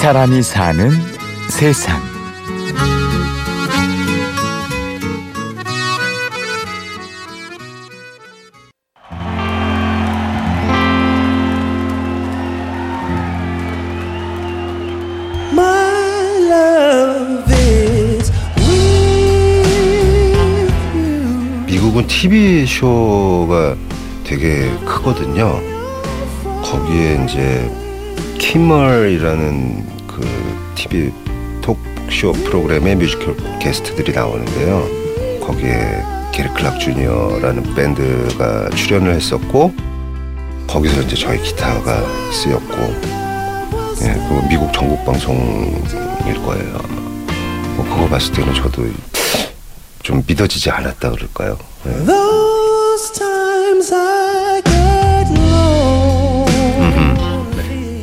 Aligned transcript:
사람이 0.00 0.42
사는 0.42 0.90
세상. 1.50 2.00
미국은 21.66 22.06
TV 22.06 22.64
쇼가 22.64 23.76
되게 24.24 24.70
크거든요. 24.86 25.60
거기에 26.62 27.22
이제 27.26 27.70
키멀이라는 28.38 29.99
그 30.20 30.74
TV 30.74 31.12
토크쇼 31.62 32.32
프로그램의 32.32 32.96
musical 32.96 33.36
guest들이 33.58 34.12
나오는데요. 34.12 34.86
거기에 35.40 36.02
게리 36.32 36.48
클락 36.50 36.78
주니어라는 36.78 37.74
밴드가 37.74 38.70
출연을 38.70 39.14
했었고 39.14 39.72
거기서 40.66 41.02
이제 41.02 41.16
저희 41.16 41.42
기타가 41.42 42.02
쓰였고 42.32 42.76
예, 44.02 44.14
그 44.14 44.48
미국 44.48 44.72
전국 44.72 45.04
방송일 45.04 46.34
거예요. 46.46 46.78
뭐 47.76 47.84
그거 47.84 48.08
봤을 48.08 48.32
때는 48.32 48.54
저도 48.54 48.86
좀 50.02 50.22
믿어지지 50.26 50.70
않았다 50.70 51.10
그럴까요? 51.10 51.58
예. 51.86 52.49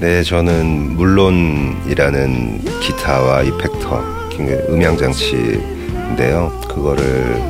네, 0.00 0.22
저는 0.22 0.94
물론이라는 0.94 2.60
기타와 2.80 3.42
이펙터, 3.42 4.28
음향 4.68 4.96
장치인데요. 4.96 6.60
그거를 6.68 7.42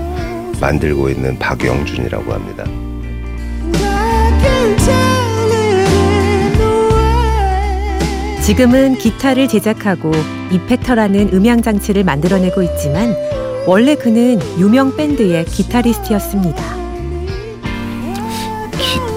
만들고 0.59 1.11
있는 1.11 1.39
박영준이라고 1.39 2.33
합니다. 2.33 2.65
지금은 8.43 8.97
기타를 8.97 9.47
제작하고 9.47 10.11
이펙터라는 10.51 11.35
음향 11.35 11.61
장치를 11.61 12.03
만들어내고 12.03 12.63
있지만 12.63 13.15
원래 13.67 13.95
그는 13.95 14.41
유명 14.59 14.97
밴드의 14.97 15.45
기타리스트였습니다. 15.45 16.65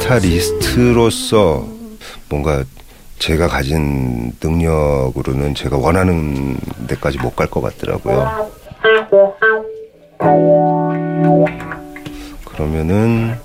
기타리스트로서 0.01 1.65
뭔가 2.27 2.65
제가 3.21 3.47
가진 3.47 4.31
능력으로는 4.41 5.53
제가 5.53 5.77
원하는 5.77 6.57
데까지 6.87 7.19
못 7.19 7.35
갈 7.35 7.47
것 7.47 7.61
같더라고요. 7.61 8.49
그러면은 12.45 13.35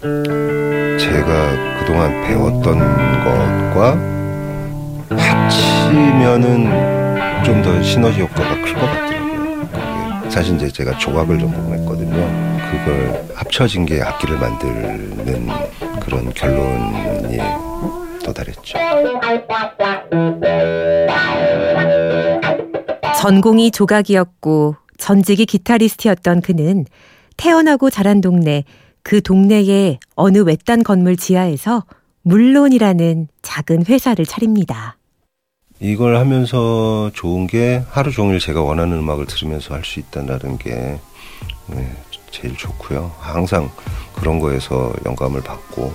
제가 0.98 1.78
그동안 1.80 2.22
배웠던 2.24 2.78
것과 3.24 3.98
합치면은 5.10 6.86
좀 7.44 7.62
더 7.62 7.83
시너지 7.83 8.22
효과가 8.22 8.55
클 8.62 8.72
것 8.74 8.80
같더라고요. 8.80 10.30
사실 10.30 10.56
이제 10.56 10.68
제가 10.68 10.96
조각을 10.96 11.38
전공했거든요. 11.38 12.16
그걸 12.70 13.24
합쳐진 13.34 13.84
게 13.84 14.00
악기를 14.02 14.38
만드는 14.38 15.48
그런 16.00 16.33
결론이 16.33 17.38
도달했죠. 18.27 18.78
전공이 23.20 23.70
조각이었고 23.70 24.77
전직이 24.98 25.46
기타리스트였던 25.46 26.40
그는 26.42 26.84
태어나고 27.36 27.90
자란 27.90 28.20
동네 28.20 28.64
그 29.02 29.23
동네의 29.23 29.98
어느 30.17 30.39
외딴 30.39 30.83
건물 30.83 31.17
지하에서 31.17 31.84
물론이라는 32.23 33.28
작은 33.42 33.86
회사를 33.86 34.24
차립니다. 34.24 34.96
이걸 35.78 36.17
하면서 36.17 37.11
좋은 37.14 37.46
게 37.46 37.83
하루 37.90 38.11
종일 38.11 38.40
제가 38.40 38.62
원하는 38.62 38.98
음악을 38.98 39.27
들으면서 39.27 39.74
할 39.74 39.84
수 39.84 40.01
있다는 40.01 40.58
게 40.58 40.98
네, 41.68 41.92
제일 42.30 42.56
좋고요. 42.56 43.12
항상 43.20 43.70
그런 44.14 44.40
거에서 44.40 44.92
영감을 45.05 45.42
받고 45.42 45.92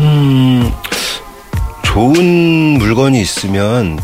음, 0.00 0.72
좋은 1.84 2.78
물건이 2.78 3.20
있으면 3.20 3.98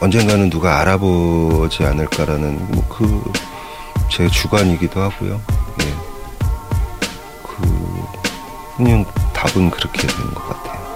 언젠가는 0.00 0.50
누가 0.50 0.80
알아보지 0.80 1.84
않을까라는 1.84 2.66
뭐 2.72 2.84
그 2.88 3.46
제 4.08 4.28
주관이기도 4.28 5.02
하고요. 5.02 5.40
예. 5.82 5.94
그 7.42 8.06
그냥 8.76 9.04
답은 9.34 9.68
그렇게 9.68 10.06
되는 10.06 10.32
것 10.32 10.48
같아요. 10.48 10.86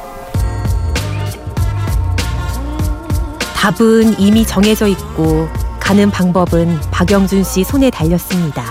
답은 3.56 4.18
이미 4.20 4.46
정해져 4.46 4.86
있고 4.86 5.48
가는 5.80 6.08
방법은 6.10 6.80
박영준 6.92 7.42
씨 7.44 7.64
손에 7.64 7.90
달렸습니다. 7.90 8.64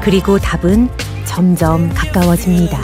그리고 0.00 0.38
답은 0.38 0.88
점점 1.26 1.92
가까워집니다. 1.92 2.78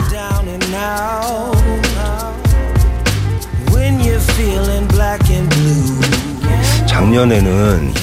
작년에는 7.11 7.93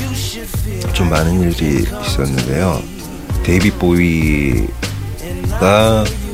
좀 0.93 1.09
많은 1.09 1.41
일이 1.41 1.87
있었는데요. 2.07 2.83
데이비드 3.43 3.71
보위가 3.71 4.69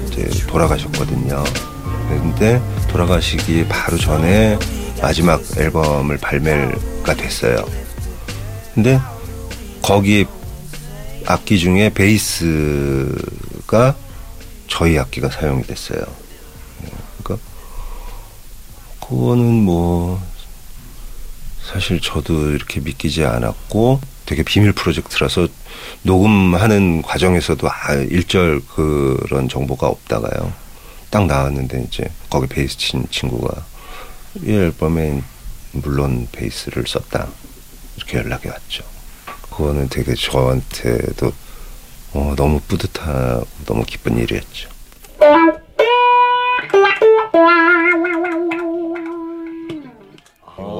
이제 0.08 0.28
돌아가셨거든요. 0.48 1.44
그런데 2.08 2.60
돌아가시기 2.88 3.68
바로 3.68 3.96
전에 3.96 4.58
마지막 5.00 5.40
앨범을 5.56 6.18
발매가 6.18 7.14
됐어요. 7.14 7.64
근데 8.74 9.00
거기에 9.80 10.24
악기 11.26 11.60
중에 11.60 11.90
베이스가 11.90 13.14
저희 14.66 14.98
악기가 14.98 15.30
사용이 15.30 15.62
됐어요. 15.62 16.02
그러니까 17.22 17.46
그거는 19.00 19.62
뭐 19.62 20.20
사실 21.74 22.00
저도 22.00 22.50
이렇게 22.50 22.78
믿기지 22.78 23.24
않았고 23.24 24.00
되게 24.26 24.44
비밀 24.44 24.72
프로젝트라서 24.72 25.48
녹음하는 26.02 27.02
과정에서도 27.02 27.68
아, 27.68 27.94
일절 27.94 28.62
그런 28.68 29.48
정보가 29.48 29.88
없다가요. 29.88 30.52
딱 31.10 31.26
나왔는데 31.26 31.84
이제 31.88 32.08
거기 32.30 32.46
베이스 32.46 32.78
친 32.78 33.04
친구가 33.10 33.64
이 34.44 34.52
앨범에 34.52 35.20
물론 35.72 36.28
베이스를 36.30 36.86
썼다 36.86 37.26
이렇게 37.96 38.18
연락이 38.18 38.46
왔죠. 38.46 38.84
그거는 39.50 39.88
되게 39.88 40.14
저한테도 40.14 41.32
어, 42.12 42.34
너무 42.36 42.60
뿌듯하고 42.68 43.46
너무 43.66 43.84
기쁜 43.84 44.16
일이었죠. 44.16 44.68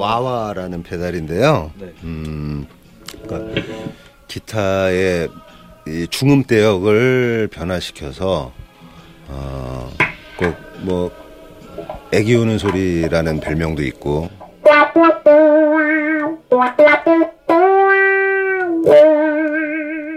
와와라는 0.05 0.83
페달인데요. 0.83 1.71
음, 2.03 2.67
그러니까 3.23 3.61
기타의 4.27 5.29
이 5.87 6.07
중음대역을 6.09 7.49
변화시켜서 7.51 8.51
어, 9.27 9.91
꼭뭐 10.83 11.11
애기 12.11 12.35
우는 12.35 12.59
소리라는 12.59 13.39
별명도 13.39 13.81
있고 13.83 14.29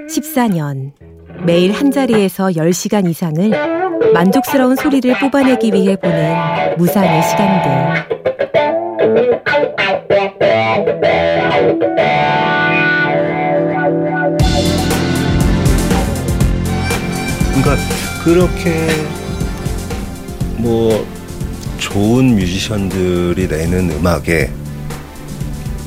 14년 0.08 0.92
매일 1.46 1.72
한자리에서 1.72 2.48
10시간 2.48 3.08
이상을 3.08 4.12
만족스러운 4.12 4.76
소리를 4.76 5.18
뽑아내기 5.18 5.72
위해 5.72 5.96
보낸 5.96 6.76
무상의 6.76 7.22
시간들. 7.22 8.18
그렇게 18.28 18.86
뭐 20.58 21.06
좋은 21.78 22.34
뮤지션들이 22.36 23.48
내는 23.48 23.90
음악에 23.90 24.52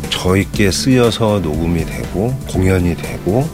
저있게 0.10 0.72
쓰여서 0.72 1.42
녹음이 1.44 1.86
되고 1.86 2.36
공연이 2.50 2.96
되고 2.96 3.48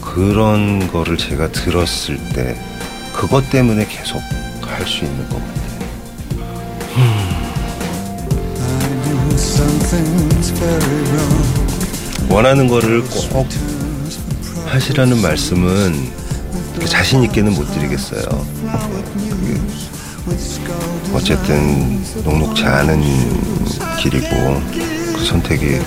그런 0.00 0.90
거를 0.90 1.16
제가 1.16 1.52
들었을 1.52 2.18
때 2.34 2.60
그것 3.14 3.48
때문에 3.50 3.86
계속 3.86 4.20
할 4.62 4.84
수 4.84 5.04
있는 5.04 5.28
것 5.28 5.36
같아요. 5.36 5.78
음, 6.96 7.38
원하는 12.28 12.66
거를 12.66 13.02
꼭 13.04 13.46
하시라는 14.66 15.22
말씀은 15.22 16.17
자신 16.86 17.22
있게는 17.24 17.54
못 17.54 17.64
드리겠어요. 17.72 18.22
어쨌든 21.14 22.02
녹록지 22.24 22.64
않은 22.64 23.02
길이고 23.98 24.62
그 25.14 25.24
선택이 25.24 25.80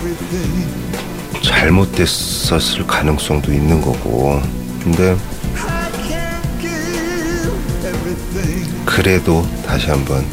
잘못됐었을 1.44 2.86
가능성도 2.88 3.52
있는 3.54 3.82
거고 3.82 4.42
근데 4.84 5.16
그래도 8.86 9.48
다시 9.66 9.90
한번 9.90 10.26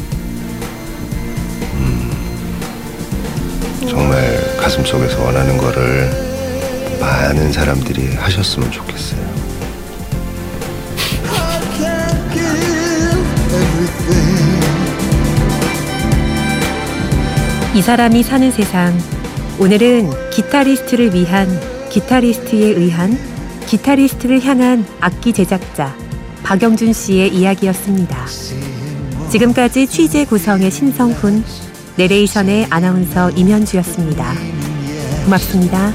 음, 1.73 2.11
정말 3.87 4.57
가슴속에서 4.57 5.23
원하는 5.23 5.57
거를 5.57 6.29
많은 6.99 7.51
사람들이 7.53 8.15
하셨으면 8.15 8.71
좋겠어요. 8.71 9.28
이 17.75 17.83
사람이 17.83 18.23
사는 18.23 18.51
세상. 18.51 18.97
오늘은 19.59 20.09
기타리스트를 20.31 21.13
위한 21.13 21.47
기타리스트에 21.91 22.65
의한 22.65 23.15
기타리스트를 23.67 24.43
향한 24.43 24.83
악기 24.99 25.31
제작자 25.33 25.95
박영준 26.41 26.93
씨의 26.93 27.35
이야기였습니다. 27.35 28.25
지금까지 29.29 29.85
취재 29.85 30.25
구성의 30.25 30.71
신성훈, 30.71 31.43
내레이션의 31.97 32.67
아나운서 32.71 33.29
임현주였습니다. 33.31 34.33
고맙습니다. 35.25 35.93